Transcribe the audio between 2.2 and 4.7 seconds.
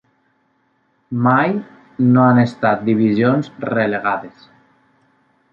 han estat divisions relegades.